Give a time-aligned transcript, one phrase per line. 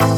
[0.00, 0.14] Hi,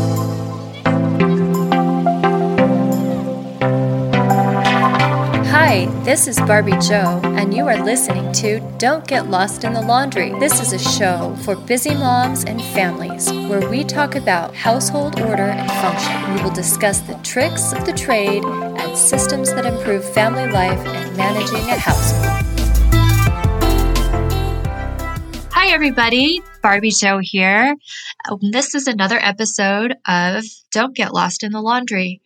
[6.04, 10.38] this is Barbie Jo, and you are listening to Don't Get Lost in the Laundry.
[10.38, 15.45] This is a show for busy moms and families where we talk about household order
[15.45, 16.34] and function.
[16.34, 21.16] We will discuss the tricks of the trade and systems that improve family life and
[21.16, 22.50] managing a household.
[25.71, 26.43] Everybody.
[26.64, 27.77] Barbie Jo here.
[28.29, 30.43] Um, this is another episode of
[30.73, 32.23] Don't Get Lost in the Laundry.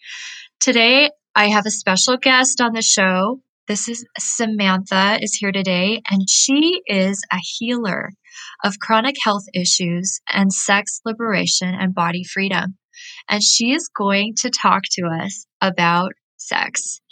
[0.61, 3.43] Today, I have a special guest on the show.
[3.69, 8.13] This is Samantha is here today and she is a healer
[8.65, 12.79] of chronic health issues and sex liberation and body freedom.
[13.29, 17.03] And she is going to talk to us about sex.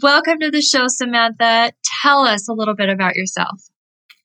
[0.00, 1.72] Welcome to the show, Samantha.
[2.02, 3.60] Tell us a little bit about yourself.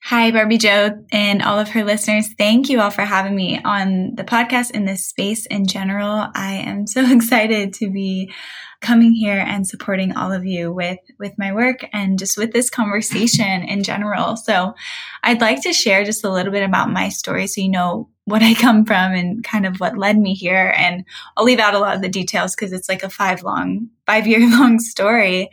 [0.02, 2.32] Hi, Barbie Jo and all of her listeners.
[2.36, 6.26] Thank you all for having me on the podcast in this space in general.
[6.34, 8.32] I am so excited to be
[8.80, 12.70] coming here and supporting all of you with, with my work and just with this
[12.70, 14.36] conversation in general.
[14.36, 14.74] So
[15.22, 18.42] I'd like to share just a little bit about my story so you know what
[18.42, 20.72] I come from and kind of what led me here.
[20.78, 21.04] And
[21.36, 24.26] I'll leave out a lot of the details because it's like a five long, five
[24.26, 25.50] year long story.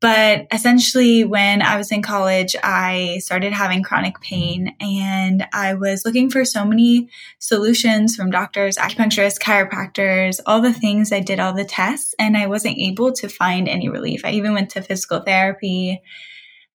[0.00, 6.04] But essentially, when I was in college, I started having chronic pain and I was
[6.04, 7.08] looking for so many
[7.40, 11.10] solutions from doctors, acupuncturists, chiropractors, all the things.
[11.10, 14.24] I did all the tests and I wasn't able to find any relief.
[14.24, 16.00] I even went to physical therapy.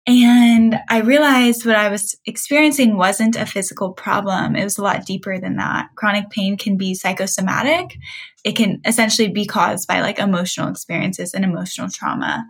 [0.06, 4.58] And I realized what I was experiencing wasn't a physical problem.
[4.58, 5.88] It was a lot deeper than that.
[5.96, 7.96] Chronic pain can be psychosomatic.
[8.44, 12.46] It can essentially be caused by like emotional experiences and emotional trauma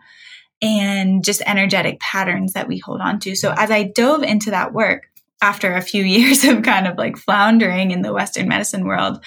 [0.63, 3.35] and just energetic patterns that we hold on to.
[3.35, 5.09] So as I dove into that work
[5.41, 9.23] after a few years of kind of like floundering in the Western medicine world,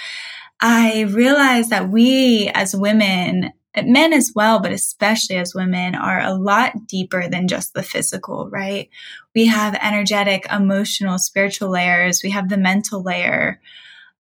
[0.61, 6.33] I realized that we as women, men as well, but especially as women are a
[6.33, 8.89] lot deeper than just the physical, right?
[9.35, 12.23] We have energetic, emotional, spiritual layers.
[12.25, 13.61] We have the mental layer.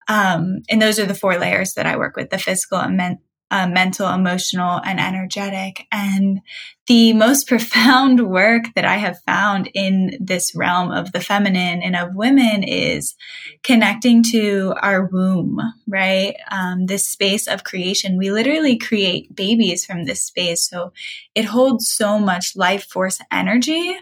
[0.08, 3.20] Um, and those are the four layers that I work with, the physical and men-
[3.50, 5.86] uh, mental, emotional, and energetic.
[5.90, 6.40] And
[6.86, 11.96] the most profound work that I have found in this realm of the feminine and
[11.96, 13.14] of women is
[13.62, 16.36] connecting to our womb, right?
[16.50, 18.16] Um, this space of creation.
[18.16, 20.68] We literally create babies from this space.
[20.68, 20.92] So
[21.34, 23.96] it holds so much life force energy.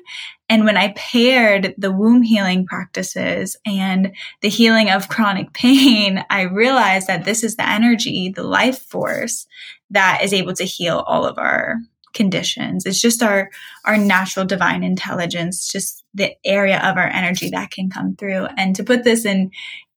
[0.48, 4.12] And when I paired the womb healing practices and
[4.42, 9.46] the healing of chronic pain, I realized that this is the energy, the life force
[9.90, 11.78] that is able to heal all of our
[12.14, 12.86] conditions.
[12.86, 13.50] It's just our,
[13.84, 18.46] our natural divine intelligence, just the area of our energy that can come through.
[18.56, 19.50] And to put this in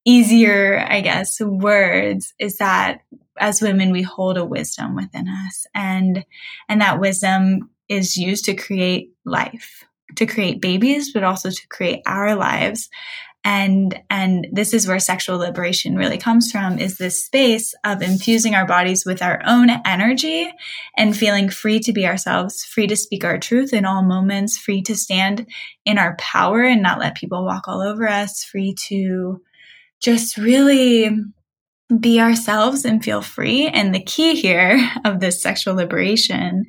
[0.05, 3.01] easier, I guess, words is that
[3.39, 6.25] as women, we hold a wisdom within us and,
[6.67, 9.85] and that wisdom is used to create life
[10.16, 12.89] to create babies, but also to create our lives.
[13.44, 18.56] And, and this is where sexual liberation really comes from is this space of infusing
[18.56, 20.52] our bodies with our own energy
[20.98, 24.81] and feeling free to be ourselves, free to speak our truth in all moments, free
[24.81, 25.47] to stand
[25.86, 29.42] in our power and not let people walk all over us, free to
[30.02, 31.09] just really
[32.00, 33.68] be ourselves and feel free.
[33.68, 36.66] And the key here of this sexual liberation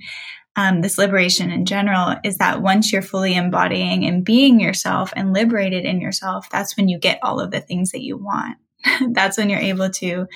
[0.58, 5.32] um, this liberation in general is that once you're fully embodying and being yourself and
[5.32, 8.56] liberated in yourself, that's when you get all of the things that you want.
[9.12, 10.26] that's when you're able to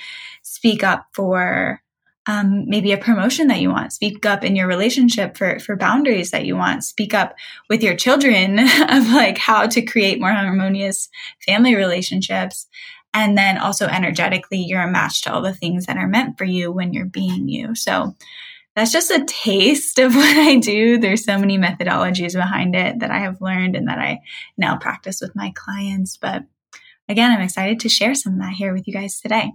[0.43, 1.83] speak up for
[2.27, 3.93] um, maybe a promotion that you want.
[3.93, 6.85] Speak up in your relationship for for boundaries that you want.
[6.85, 7.35] Speak up
[7.69, 11.09] with your children of like how to create more harmonious
[11.45, 12.69] family relationships.
[13.13, 16.45] And then also energetically, you're a match to all the things that are meant for
[16.45, 17.75] you when you're being you.
[17.75, 18.15] So
[18.75, 20.99] that's just a taste of what I do.
[20.99, 24.21] There's so many methodologies behind it that I have learned and that I
[24.57, 26.17] now practice with my clients.
[26.17, 26.45] But
[27.09, 29.53] again, I'm excited to share some of that here with you guys today.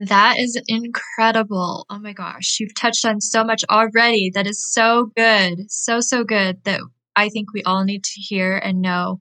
[0.00, 1.84] That is incredible.
[1.90, 2.56] Oh my gosh.
[2.58, 5.70] You've touched on so much already that is so good.
[5.70, 6.80] So, so good that
[7.14, 9.20] I think we all need to hear and know.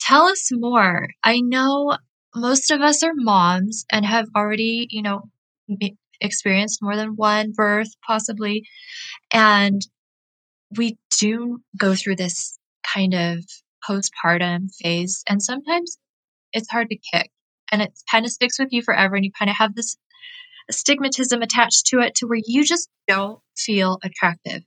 [0.00, 1.08] Tell us more.
[1.24, 1.96] I know
[2.36, 5.22] most of us are moms and have already, you know,
[6.20, 8.66] experienced more than one birth, possibly.
[9.32, 9.80] And
[10.76, 13.44] we do go through this kind of
[13.88, 15.22] postpartum phase.
[15.28, 15.98] And sometimes
[16.52, 17.30] it's hard to kick
[17.72, 19.16] and it kind of sticks with you forever.
[19.16, 19.96] And you kind of have this
[20.70, 24.62] stigmatism attached to it to where you just don't feel attractive.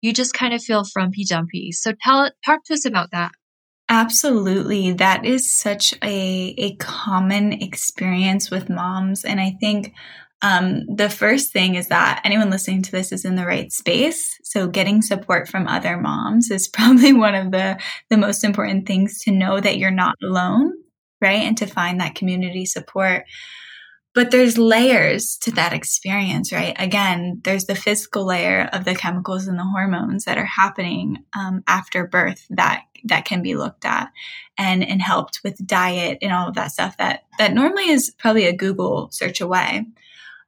[0.00, 1.72] You just kind of feel frumpy dumpy.
[1.72, 3.32] So tell, talk to us about that.
[3.88, 4.92] Absolutely.
[4.92, 9.24] That is such a, a common experience with moms.
[9.24, 9.92] And I think
[10.44, 14.38] um, the first thing is that anyone listening to this is in the right space.
[14.44, 17.80] So getting support from other moms is probably one of the,
[18.10, 20.74] the most important things to know that you're not alone,
[21.22, 21.42] right?
[21.42, 23.24] And to find that community support.
[24.14, 26.76] But there's layers to that experience, right?
[26.78, 31.64] Again, there's the physical layer of the chemicals and the hormones that are happening um,
[31.66, 34.10] after birth that that can be looked at
[34.56, 38.46] and and helped with diet and all of that stuff that that normally is probably
[38.46, 39.84] a Google search away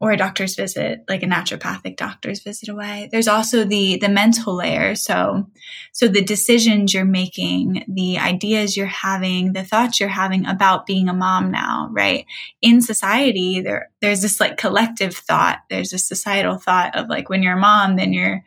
[0.00, 3.08] or a doctor's visit, like a naturopathic doctor's visit away.
[3.10, 4.94] There's also the the mental layer.
[4.94, 5.46] So
[5.92, 11.08] so the decisions you're making, the ideas you're having, the thoughts you're having about being
[11.08, 12.26] a mom now, right?
[12.60, 15.60] In society, there there's this like collective thought.
[15.70, 18.44] There's this societal thought of like when you're a mom, then you're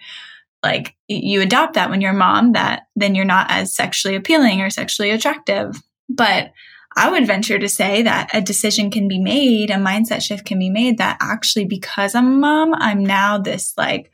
[0.61, 4.61] like you adopt that when you're a mom that then you're not as sexually appealing
[4.61, 5.81] or sexually attractive.
[6.09, 6.51] But
[6.95, 10.59] I would venture to say that a decision can be made, a mindset shift can
[10.59, 14.11] be made that actually because I'm a mom, I'm now this like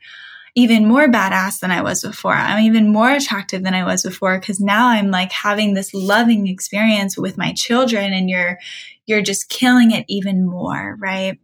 [0.54, 2.32] even more badass than I was before.
[2.32, 6.48] I'm even more attractive than I was before because now I'm like having this loving
[6.48, 8.58] experience with my children and you're
[9.04, 11.38] you're just killing it even more, right?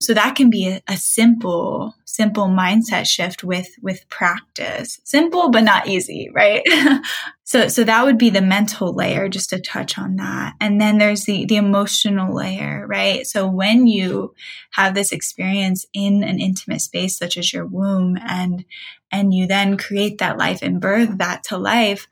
[0.00, 5.00] So that can be a, a, simple, simple mindset shift with, with practice.
[5.02, 6.62] Simple, but not easy, right?
[7.44, 10.54] so, so that would be the mental layer, just to touch on that.
[10.60, 13.26] And then there's the, the emotional layer, right?
[13.26, 14.34] So when you
[14.70, 18.64] have this experience in an intimate space, such as your womb, and,
[19.10, 22.06] and you then create that life and birth that to life,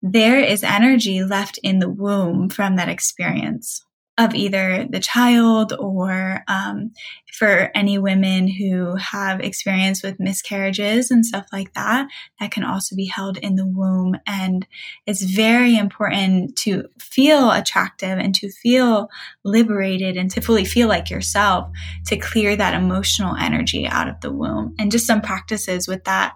[0.00, 3.84] there is energy left in the womb from that experience
[4.16, 6.92] of either the child or um,
[7.32, 12.08] for any women who have experience with miscarriages and stuff like that,
[12.38, 14.16] that can also be held in the womb.
[14.24, 14.66] And
[15.04, 19.08] it's very important to feel attractive and to feel
[19.42, 21.68] liberated and to fully feel like yourself
[22.06, 24.76] to clear that emotional energy out of the womb.
[24.78, 26.34] And just some practices with that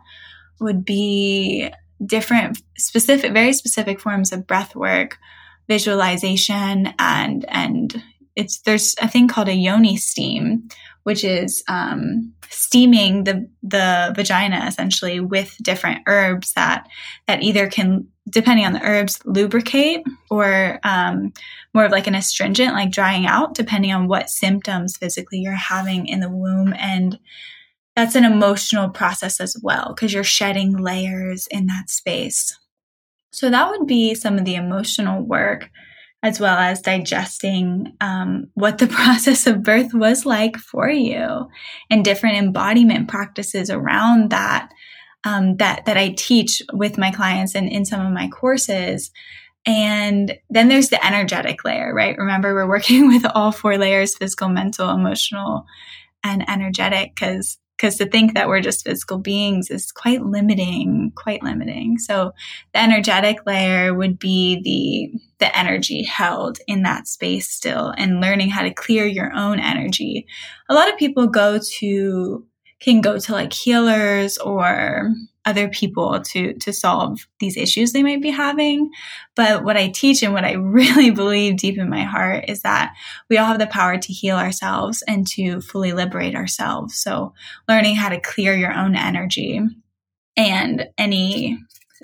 [0.59, 1.71] would be
[2.05, 5.19] different, specific, very specific forms of breath work
[5.69, 8.03] visualization and and
[8.37, 10.69] it's there's a thing called a yoni steam
[11.05, 16.87] which is um, steaming the the vagina essentially with different herbs that
[17.27, 21.33] that either can depending on the herbs lubricate or um,
[21.75, 26.07] more of like an astringent like drying out depending on what symptoms physically you're having
[26.07, 26.75] in the womb.
[26.79, 27.19] And
[27.97, 32.59] that's an emotional process as well because you're shedding layers in that space
[33.39, 35.71] so that would be some of the emotional work
[36.25, 41.49] as well as digesting um, what the process of birth was like for you
[41.89, 44.71] and different embodiment practices around that
[45.25, 49.13] um, that that I teach with my clients and in some of my courses.
[49.67, 52.17] And then there's the energetic layer, right?
[52.17, 55.65] Remember, we're working with all four layers physical, mental, emotional,
[56.25, 61.45] and energetic because because to think that we're just physical beings is quite limiting, quite
[61.45, 61.97] limiting.
[61.99, 62.33] So
[62.75, 68.51] the energetic layer would be the the energy held in that space still and learning
[68.51, 70.27] how to clear your own energy.
[70.69, 72.45] A lot of people go to
[72.81, 75.13] can go to like healers or
[75.49, 78.91] other people to to solve these issues they might be having.
[79.35, 82.95] But what i teach and what i really believe deep in my heart is that
[83.31, 86.97] we all have the power to heal ourselves and to fully liberate ourselves.
[86.97, 87.33] So
[87.69, 89.61] learning how to clear your own energy
[90.37, 91.59] and any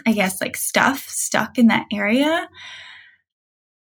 [0.07, 2.49] i guess like stuff stuck in that area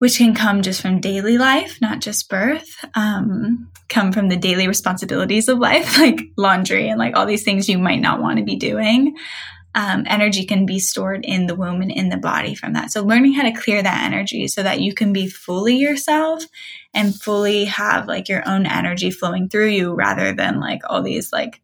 [0.01, 4.67] which can come just from daily life, not just birth, um, come from the daily
[4.67, 8.45] responsibilities of life, like laundry and like all these things you might not want to
[8.45, 9.15] be doing.
[9.75, 12.91] Um, energy can be stored in the womb and in the body from that.
[12.91, 16.45] So learning how to clear that energy so that you can be fully yourself
[16.95, 21.31] and fully have like your own energy flowing through you rather than like all these
[21.31, 21.61] like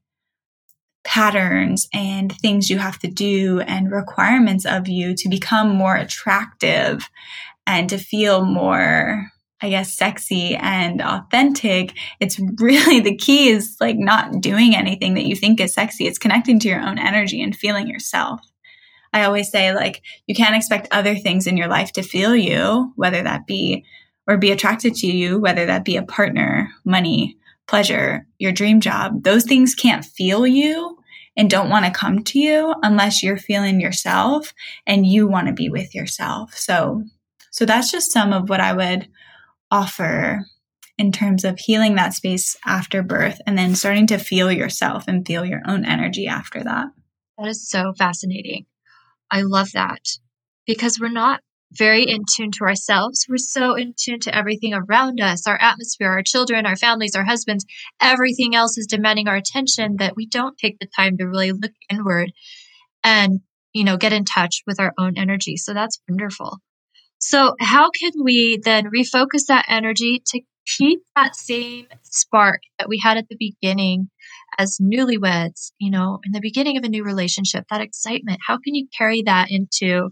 [1.05, 7.09] patterns and things you have to do and requirements of you to become more attractive
[7.67, 9.31] and to feel more
[9.63, 15.25] I guess sexy and authentic, it's really the key is like not doing anything that
[15.27, 16.07] you think is sexy.
[16.07, 18.41] It's connecting to your own energy and feeling yourself.
[19.13, 22.93] I always say like you can't expect other things in your life to feel you,
[22.97, 23.85] whether that be
[24.27, 29.23] or be attracted to you, whether that be a partner, money, pleasure, your dream job.
[29.23, 30.99] Those things can't feel you
[31.37, 34.53] and don't want to come to you unless you're feeling yourself
[34.87, 36.55] and you want to be with yourself.
[36.55, 37.05] So
[37.57, 39.09] so that's just some of what I would
[39.71, 40.45] offer
[40.99, 45.27] in terms of healing that space after birth and then starting to feel yourself and
[45.27, 46.89] feel your own energy after that.
[47.39, 48.67] That is so fascinating.
[49.31, 50.03] I love that
[50.67, 51.41] because we're not
[51.73, 53.25] very in tune to ourselves.
[53.27, 57.25] We're so in tune to everything around us our atmosphere, our children, our families, our
[57.25, 57.65] husbands.
[58.03, 61.73] Everything else is demanding our attention that we don't take the time to really look
[61.91, 62.33] inward
[63.03, 63.41] and,
[63.73, 65.57] you know, get in touch with our own energy.
[65.57, 66.61] So that's wonderful.
[67.29, 73.01] So, how can we then refocus that energy to keep that same spark that we
[73.03, 74.11] had at the beginning
[74.59, 78.39] as newlyweds, you know, in the beginning of a new relationship, that excitement?
[78.47, 80.11] How can you carry that into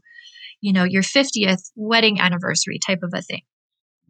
[0.65, 3.43] you know, your 50th wedding anniversary type of a thing?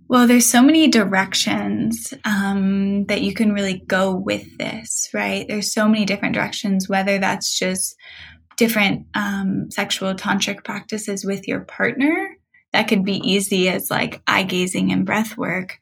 [0.06, 5.46] Well, there's so many directions um, that you can really go with this, right?
[5.48, 7.96] There's so many different directions, whether that's just
[8.56, 12.33] different um, sexual tantric practices with your partner.
[12.74, 15.78] That could be easy as like eye gazing and breath work.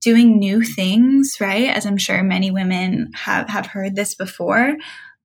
[0.00, 1.68] Doing new things, right?
[1.68, 4.76] As I'm sure many women have, have heard this before,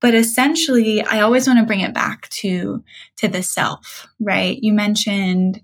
[0.01, 2.83] but essentially i always want to bring it back to
[3.15, 5.61] to the self right you mentioned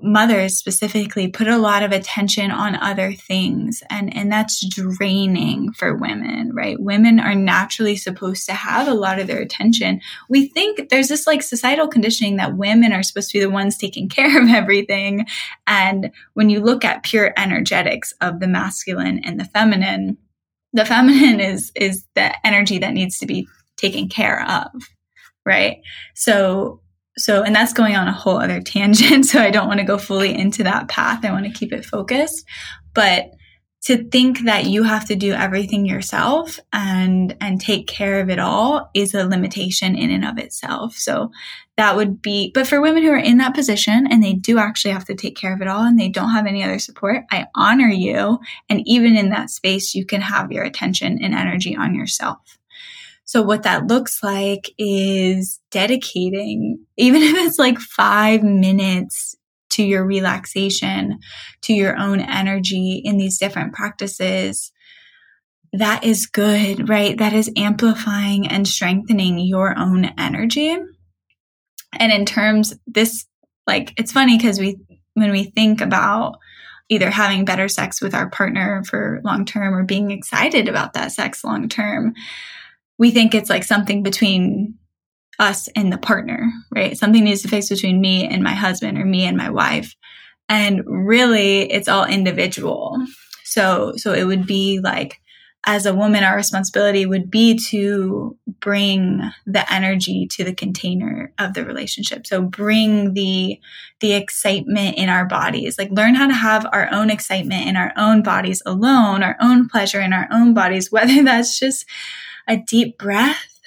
[0.00, 5.96] mothers specifically put a lot of attention on other things and and that's draining for
[5.96, 6.76] women right?
[6.80, 10.00] Women are naturally supposed to have a lot of their attention.
[10.28, 13.76] We think there's this like societal conditioning that women are supposed to be the ones
[13.76, 15.26] taking care of everything
[15.66, 20.18] and when you look at pure energetics of the masculine and the feminine
[20.72, 23.46] the feminine is is the energy that needs to be
[23.76, 24.70] taken care of
[25.46, 25.82] right?
[26.14, 26.80] So
[27.16, 29.98] so and that's going on a whole other tangent so i don't want to go
[29.98, 32.44] fully into that path i want to keep it focused.
[32.94, 33.32] But
[33.84, 38.38] to think that you have to do everything yourself and and take care of it
[38.38, 40.96] all is a limitation in and of itself.
[40.96, 41.30] So
[41.76, 44.92] that would be but for women who are in that position and they do actually
[44.92, 47.46] have to take care of it all and they don't have any other support i
[47.54, 48.38] honor you.
[48.70, 52.58] And even in that space you can have your attention and energy on yourself
[53.24, 59.36] so what that looks like is dedicating, even if it's like five minutes
[59.70, 61.18] to your relaxation,
[61.62, 64.70] to your own energy in these different practices.
[65.72, 67.18] That is good, right?
[67.18, 70.76] That is amplifying and strengthening your own energy.
[71.98, 73.26] And in terms, this,
[73.66, 74.78] like, it's funny because we,
[75.14, 76.36] when we think about
[76.88, 81.10] either having better sex with our partner for long term or being excited about that
[81.10, 82.14] sex long term,
[82.98, 84.74] we think it's like something between
[85.38, 86.96] us and the partner, right?
[86.96, 89.94] Something needs to fix between me and my husband or me and my wife.
[90.48, 92.98] And really it's all individual.
[93.44, 95.20] So, so it would be like,
[95.66, 101.54] as a woman, our responsibility would be to bring the energy to the container of
[101.54, 102.26] the relationship.
[102.26, 103.58] So bring the,
[104.00, 107.92] the excitement in our bodies, like learn how to have our own excitement in our
[107.96, 111.86] own bodies alone, our own pleasure in our own bodies, whether that's just
[112.48, 113.60] a deep breath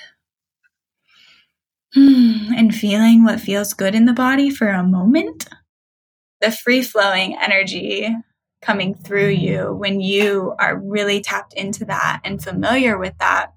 [1.94, 5.48] hmm, and feeling what feels good in the body for a moment.
[6.42, 8.16] The free flowing energy
[8.62, 13.54] coming through you when you are really tapped into that and familiar with that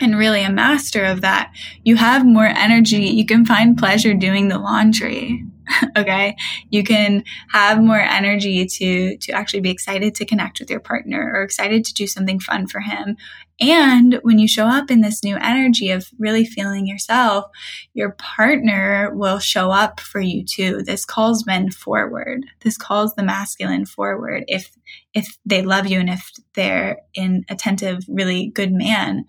[0.00, 1.52] and really a master of that,
[1.82, 3.06] you have more energy.
[3.06, 5.44] You can find pleasure doing the laundry.
[5.96, 6.36] okay.
[6.70, 11.32] You can have more energy to, to actually be excited to connect with your partner
[11.34, 13.16] or excited to do something fun for him.
[13.60, 17.46] And when you show up in this new energy of really feeling yourself,
[17.92, 20.82] your partner will show up for you too.
[20.84, 22.46] This calls men forward.
[22.60, 24.76] This calls the masculine forward if,
[25.12, 29.24] if they love you and if they're an attentive, really good man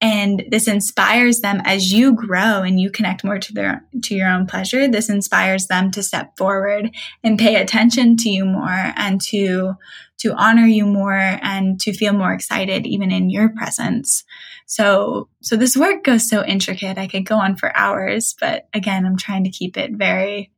[0.00, 4.28] and this inspires them as you grow and you connect more to their to your
[4.28, 6.90] own pleasure this inspires them to step forward
[7.22, 9.74] and pay attention to you more and to
[10.18, 14.24] to honor you more and to feel more excited even in your presence
[14.66, 19.04] so so this work goes so intricate i could go on for hours but again
[19.04, 20.50] i'm trying to keep it very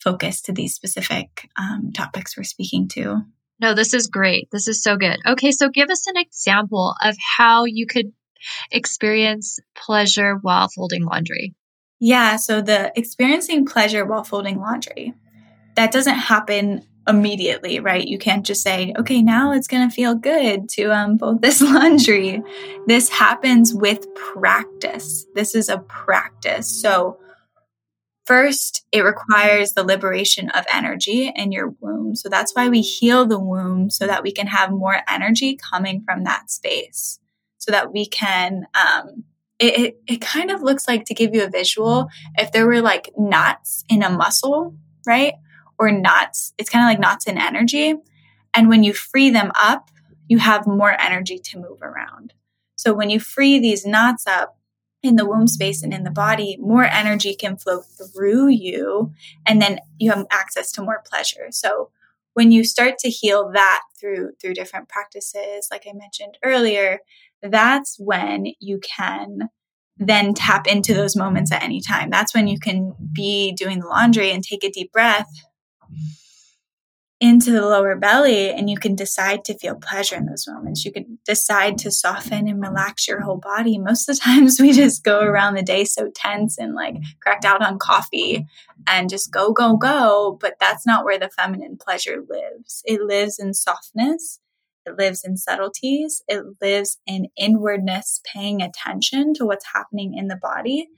[0.00, 3.22] focused to these specific um, topics we're speaking to
[3.60, 4.48] no, this is great.
[4.52, 5.18] This is so good.
[5.26, 8.12] Okay, so give us an example of how you could
[8.70, 11.54] experience pleasure while folding laundry?
[12.00, 15.14] Yeah, so the experiencing pleasure while folding laundry,
[15.74, 18.06] that doesn't happen immediately, right?
[18.06, 21.60] You can't just say, okay, now it's going to feel good to um, fold this
[21.62, 22.42] laundry.
[22.86, 25.26] This happens with practice.
[25.34, 26.68] This is a practice.
[26.68, 27.18] So,
[28.26, 32.14] first, it requires the liberation of energy in your womb.
[32.14, 36.02] So, that's why we heal the womb so that we can have more energy coming
[36.02, 37.18] from that space
[37.68, 39.24] so that we can um,
[39.58, 42.80] it, it, it kind of looks like to give you a visual if there were
[42.80, 44.74] like knots in a muscle
[45.06, 45.34] right
[45.78, 47.94] or knots it's kind of like knots in energy
[48.54, 49.90] and when you free them up
[50.28, 52.32] you have more energy to move around
[52.76, 54.56] so when you free these knots up
[55.02, 59.12] in the womb space and in the body, more energy can flow through you,
[59.46, 61.46] and then you have access to more pleasure.
[61.50, 61.90] So
[62.38, 67.00] when you start to heal that through through different practices, like I mentioned earlier,
[67.42, 69.48] that's when you can
[69.98, 72.10] then tap into those moments at any time.
[72.10, 75.28] That's when you can be doing the laundry and take a deep breath
[77.20, 80.84] into the lower belly and you can decide to feel pleasure in those moments.
[80.84, 83.76] You can decide to soften and relax your whole body.
[83.76, 87.44] Most of the times we just go around the day so tense and like cracked
[87.44, 88.46] out on coffee
[88.86, 90.38] and just go, go, go.
[90.40, 92.82] But that's not where the feminine pleasure lives.
[92.84, 94.38] It lives in softness.
[94.88, 96.22] It lives in subtleties.
[96.28, 100.88] It lives in inwardness, paying attention to what's happening in the body.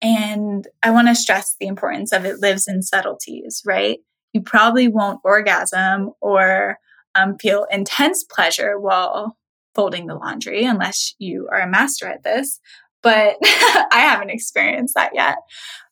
[0.00, 3.98] And I want to stress the importance of it lives in subtleties, right?
[4.32, 6.78] you probably won't orgasm or
[7.14, 9.36] um, feel intense pleasure while
[9.74, 12.60] folding the laundry unless you are a master at this.
[13.02, 15.36] But I haven't experienced that yet.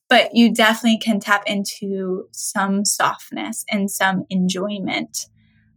[0.09, 5.27] But you definitely can tap into some softness and some enjoyment.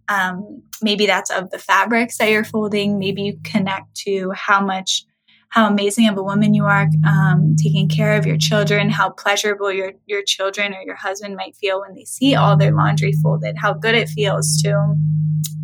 [0.09, 2.99] Um, maybe that's of the fabrics that you're folding.
[2.99, 5.05] Maybe you connect to how much
[5.49, 9.71] how amazing of a woman you are um, taking care of your children, how pleasurable
[9.71, 13.57] your, your children or your husband might feel when they see all their laundry folded,
[13.57, 14.95] how good it feels to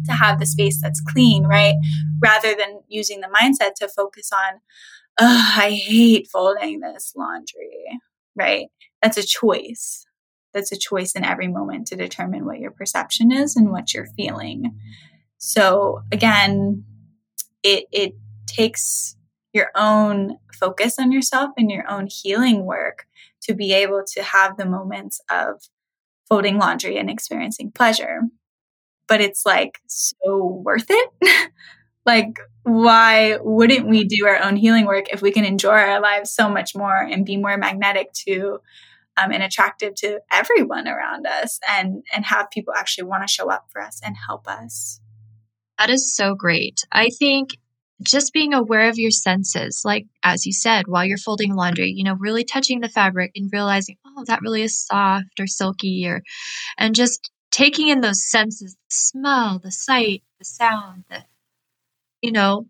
[0.06, 1.76] to have the space that's clean, right?
[2.20, 4.60] Rather than using the mindset to focus on,
[5.20, 7.86] oh, I hate folding this laundry,
[8.36, 8.68] right?
[9.02, 10.05] That's a choice.
[10.56, 14.08] That's a choice in every moment to determine what your perception is and what you're
[14.18, 14.80] feeling.
[15.38, 16.86] So again,
[17.62, 18.16] it it
[18.48, 19.18] takes
[19.54, 23.06] your own focus on yourself and your own healing work
[23.44, 25.62] to be able to have the moments of
[26.28, 28.22] folding laundry and experiencing pleasure.
[29.08, 31.52] But it's like so worth it.
[32.06, 36.32] like, why wouldn't we do our own healing work if we can enjoy our lives
[36.32, 38.60] so much more and be more magnetic to
[39.18, 43.50] um, and attractive to everyone around us and and have people actually want to show
[43.50, 45.00] up for us and help us
[45.78, 47.52] that is so great i think
[48.02, 52.04] just being aware of your senses, like as you said, while you're folding laundry, you
[52.04, 56.22] know, really touching the fabric and realizing, oh, that really is soft or silky, or
[56.78, 61.24] and just taking in those senses, the smell, the sight, the sound, the
[62.22, 62.66] you know,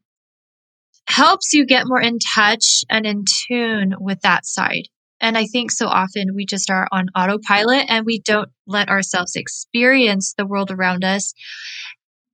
[1.07, 4.87] helps you get more in touch and in tune with that side.
[5.25, 9.35] And I think so often we just are on autopilot and we don't let ourselves
[9.35, 11.33] experience the world around us.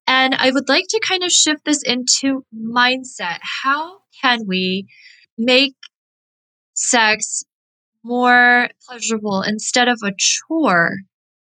[0.08, 3.38] And I would like to kind of shift this into mindset.
[3.64, 4.88] How can we
[5.38, 5.76] make
[6.74, 7.46] sex
[8.04, 10.98] more pleasurable instead of a chore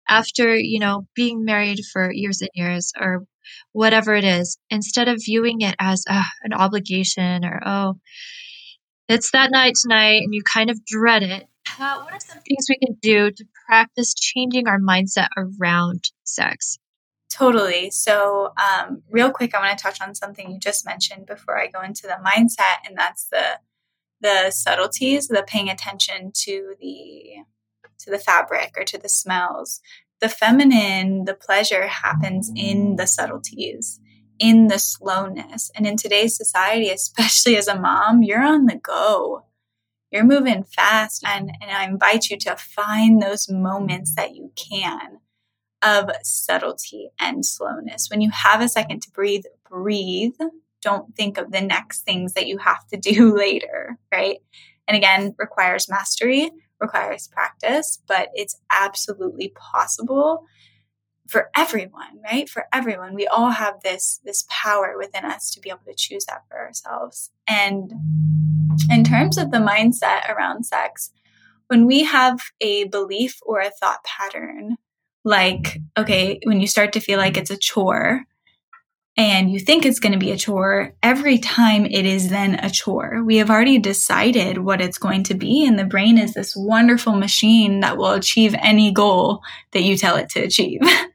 [0.09, 3.25] after, you know, being married for years and years or
[3.71, 7.93] whatever it is, instead of viewing it as uh, an obligation or, oh,
[9.07, 11.47] it's that night tonight and you kind of dread it.
[11.79, 16.79] Uh, what are some things we can do to practice changing our mindset around sex?
[17.29, 17.91] Totally.
[17.91, 21.67] So, um, real quick, I want to touch on something you just mentioned before I
[21.67, 23.59] go into the mindset, and that's the
[24.21, 27.43] the subtleties, the paying attention to the
[27.99, 29.81] to the fabric or to the smells.
[30.21, 33.99] The feminine, the pleasure happens in the subtleties,
[34.39, 35.71] in the slowness.
[35.75, 39.45] And in today's society, especially as a mom, you're on the go.
[40.11, 41.23] You're moving fast.
[41.25, 45.19] And, and I invite you to find those moments that you can
[45.81, 48.09] of subtlety and slowness.
[48.09, 50.37] When you have a second to breathe, breathe.
[50.81, 54.39] Don't think of the next things that you have to do later, right?
[54.87, 60.45] And again, requires mastery, requires practice, but it's absolutely possible
[61.27, 62.47] for everyone, right?
[62.47, 63.15] For everyone.
[63.15, 66.57] We all have this this power within us to be able to choose that for
[66.57, 67.31] ourselves.
[67.47, 67.91] And
[68.89, 71.11] in terms of the mindset around sex,
[71.67, 74.77] when we have a belief or a thought pattern
[75.25, 78.21] like, okay, when you start to feel like it's a chore
[79.17, 82.69] and you think it's going to be a chore, every time it is then a
[82.69, 83.23] chore.
[83.23, 85.65] We have already decided what it's going to be.
[85.65, 90.15] And the brain is this wonderful machine that will achieve any goal that you tell
[90.15, 90.81] it to achieve.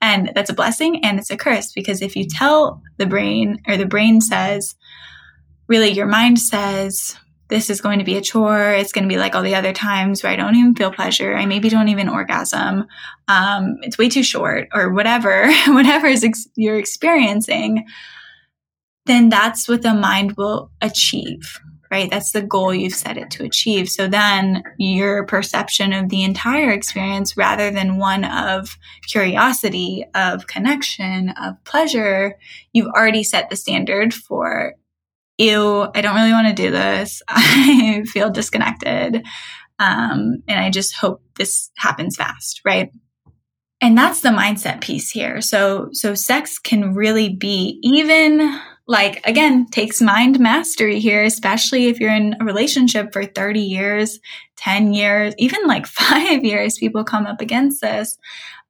[0.00, 3.76] and that's a blessing and it's a curse because if you tell the brain or
[3.76, 4.74] the brain says,
[5.68, 7.16] really your mind says,
[7.50, 8.70] this is going to be a chore.
[8.70, 11.34] It's going to be like all the other times where I don't even feel pleasure.
[11.34, 12.86] I maybe don't even orgasm.
[13.26, 17.86] Um, it's way too short or whatever, whatever is ex- you're experiencing,
[19.06, 21.58] then that's what the mind will achieve,
[21.90, 22.10] right?
[22.10, 23.88] That's the goal you've set it to achieve.
[23.88, 31.30] So then your perception of the entire experience, rather than one of curiosity, of connection,
[31.30, 32.36] of pleasure,
[32.72, 34.74] you've already set the standard for
[35.40, 37.22] ew, I don't really want to do this.
[37.28, 39.24] I feel disconnected.
[39.78, 42.90] Um, and I just hope this happens fast, right?
[43.80, 45.40] And that's the mindset piece here.
[45.40, 52.00] So, so sex can really be even like, again, takes mind mastery here, especially if
[52.00, 54.18] you're in a relationship for 30 years,
[54.56, 58.18] 10 years, even like five years, people come up against this.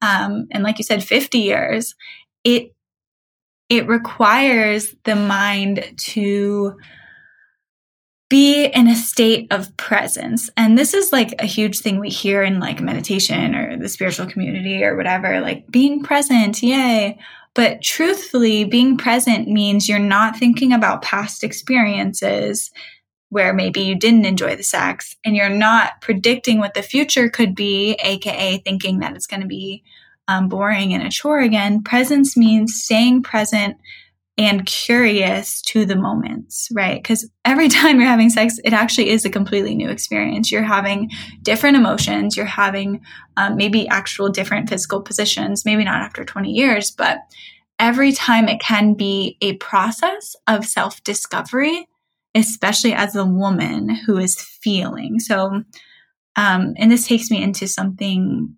[0.02, 1.94] Um, and like you said, 50 years.
[2.44, 2.74] It,
[3.70, 6.76] it requires the mind to
[8.28, 10.50] be in a state of presence.
[10.54, 14.26] And this is like a huge thing we hear in like meditation or the spiritual
[14.26, 17.18] community or whatever, like being present, yay.
[17.55, 22.71] But truthfully, being present means you're not thinking about past experiences
[23.31, 27.55] where maybe you didn't enjoy the sex and you're not predicting what the future could
[27.55, 29.83] be, aka thinking that it's going to be
[30.29, 31.83] um, boring and a chore again.
[31.83, 33.77] Presence means staying present
[34.40, 36.96] and curious to the moments, right?
[36.96, 40.50] Because every time you're having sex, it actually is a completely new experience.
[40.50, 41.11] You're having
[41.42, 43.03] different emotions, you're having
[43.37, 47.18] um, maybe actual different physical positions, maybe not after 20 years, but
[47.79, 51.87] every time it can be a process of self discovery,
[52.35, 55.20] especially as a woman who is feeling.
[55.20, 55.64] So,
[56.37, 58.57] um, and this takes me into something,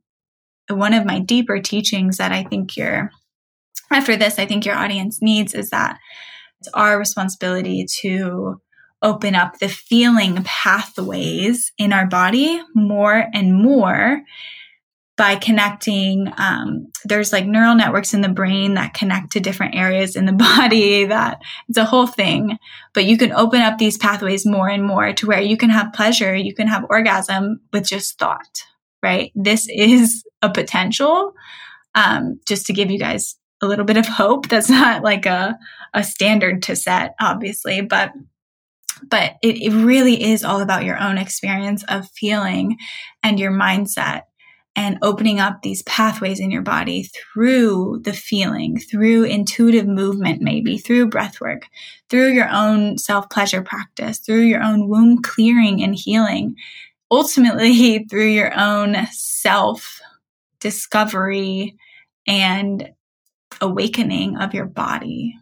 [0.71, 3.11] one of my deeper teachings that I think you're
[3.93, 5.99] after this, I think your audience needs is that
[6.61, 8.61] it's our responsibility to
[9.03, 14.23] open up the feeling pathways in our body more and more
[15.17, 20.17] by connecting um, there's like neural networks in the brain that connect to different areas
[20.17, 22.57] in the body that it's a whole thing.
[22.95, 25.93] But you can open up these pathways more and more to where you can have
[25.93, 28.65] pleasure you can have orgasm with just thought
[29.03, 29.33] right?
[29.35, 31.33] This is a potential
[31.95, 34.49] um, just to give you guys a little bit of hope.
[34.49, 35.59] That's not like a,
[35.95, 38.13] a standard to set, obviously, but
[39.09, 42.77] but it, it really is all about your own experience of feeling
[43.25, 44.23] and your mindset
[44.75, 50.79] and opening up these pathways in your body through the feeling, through intuitive movement, maybe
[50.79, 51.67] through breath work,
[52.09, 56.57] through your own self pleasure practice, through your own womb clearing and healing,
[57.11, 60.01] ultimately through your own self
[60.59, 61.77] discovery
[62.27, 62.91] and
[63.63, 65.35] awakening of your body.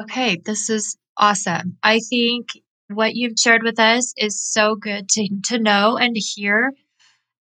[0.00, 1.76] Okay, this is awesome.
[1.82, 2.48] I think
[2.88, 6.72] what you've shared with us is so good to, to know and to hear.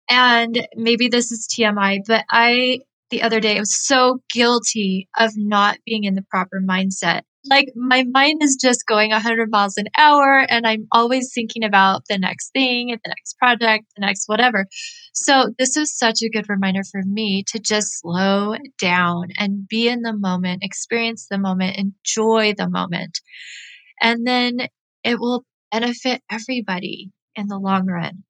[0.10, 5.32] And maybe this is TMI, but I, the other day, I was so guilty of
[5.36, 7.22] not being in the proper mindset.
[7.50, 12.04] Like my mind is just going 100 miles an hour, and I'm always thinking about
[12.08, 14.66] the next thing, the next project, the next whatever.
[15.14, 19.90] So this is such a good reminder for me to just slow down and be
[19.90, 23.20] in the moment, experience the moment, enjoy the moment.
[24.02, 24.68] And then
[25.04, 28.24] it will benefit everybody in the long run.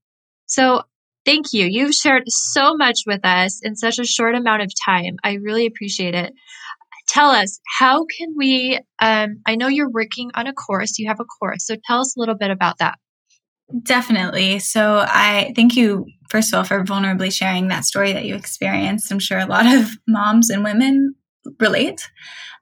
[0.48, 0.84] So
[1.26, 1.68] thank you.
[1.70, 5.18] You've shared so much with us in such a short amount of time.
[5.24, 6.34] I really appreciate it.
[7.14, 8.80] Tell us, how can we?
[9.00, 11.68] Um, I know you're working on a course, you have a course.
[11.68, 12.98] So tell us a little bit about that.
[13.84, 14.60] Definitely.
[14.60, 19.12] So I thank you, first of all, for vulnerably sharing that story that you experienced.
[19.12, 21.16] I'm sure a lot of moms and women
[21.60, 22.10] relate.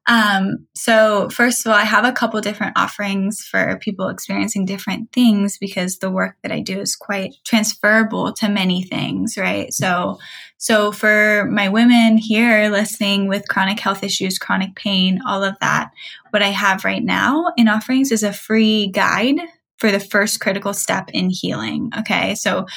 [0.08, 5.12] Um, so first of all, I have a couple different offerings for people experiencing different
[5.12, 9.72] things because the work that I do is quite transferable to many things, right?
[9.72, 10.18] So,
[10.58, 15.92] so for my women here listening with chronic health issues, chronic pain, all of that,
[16.32, 19.40] what I have right now in offerings is a free guide
[19.78, 21.92] for the first critical step in healing.
[21.98, 22.36] Okay.
[22.36, 22.68] So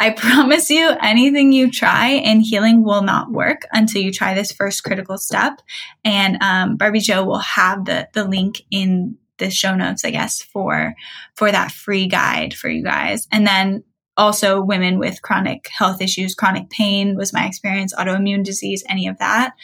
[0.00, 4.50] I promise you, anything you try in healing will not work until you try this
[4.50, 5.60] first critical step.
[6.04, 10.42] And um, Barbie Jo will have the the link in the show notes, I guess,
[10.42, 10.94] for
[11.34, 13.28] for that free guide for you guys.
[13.30, 13.84] And then
[14.20, 19.18] also women with chronic health issues, chronic pain was my experience, autoimmune disease, any of
[19.18, 19.54] that.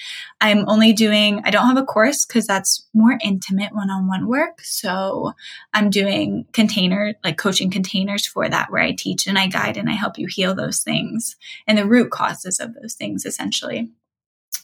[0.41, 4.27] I'm only doing, I don't have a course because that's more intimate one on one
[4.27, 4.63] work.
[4.63, 5.35] So
[5.75, 9.91] I'm doing container, like coaching containers for that where I teach and I guide and
[9.91, 13.91] I help you heal those things and the root causes of those things essentially.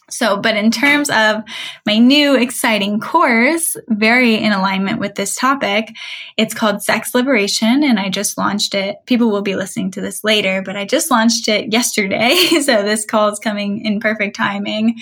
[0.09, 1.43] So, but in terms of
[1.85, 5.89] my new exciting course, very in alignment with this topic,
[6.37, 8.97] it's called Sex Liberation and I just launched it.
[9.05, 12.35] People will be listening to this later, but I just launched it yesterday.
[12.61, 14.99] so this call is coming in perfect timing.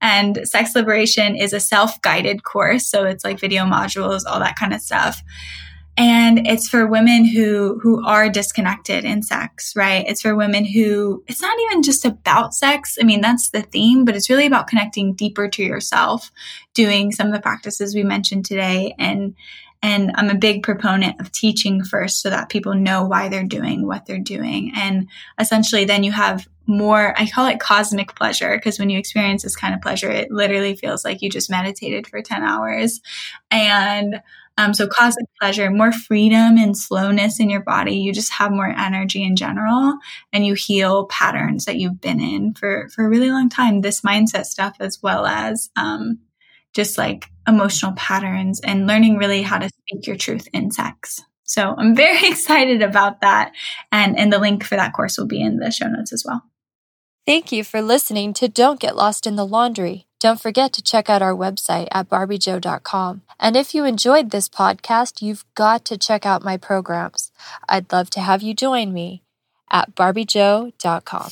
[0.00, 2.86] And Sex Liberation is a self guided course.
[2.86, 5.22] So it's like video modules, all that kind of stuff.
[5.96, 10.04] And it's for women who who are disconnected in sex right?
[10.08, 12.98] It's for women who it's not even just about sex.
[13.00, 16.30] I mean that's the theme but it's really about connecting deeper to yourself
[16.74, 18.94] doing some of the practices we mentioned today.
[18.98, 19.34] And
[19.82, 23.86] and i'm a big proponent of teaching first so that people know why they're doing
[23.86, 24.72] what they're doing.
[24.74, 29.42] And essentially then you have more i call it cosmic pleasure because when you experience
[29.42, 33.00] this kind of pleasure it literally feels like you just meditated for 10 hours.
[33.50, 34.22] And
[34.56, 37.96] um, so cosmic pleasure, more freedom and slowness in your body.
[37.96, 39.98] You just have more energy in general
[40.32, 43.80] and you heal patterns that you've been in for, for a really long time.
[43.80, 46.20] This mindset stuff, as well as, um,
[46.72, 51.20] just like emotional patterns and learning really how to speak your truth in sex.
[51.44, 53.52] So I'm very excited about that.
[53.90, 56.42] And, and the link for that course will be in the show notes as well.
[57.26, 60.06] Thank you for listening to Don't Get Lost in the Laundry.
[60.24, 63.20] Don't forget to check out our website at barbiejo.com.
[63.38, 67.30] And if you enjoyed this podcast, you've got to check out my programs.
[67.68, 69.22] I'd love to have you join me
[69.70, 71.30] at barbiejo.com.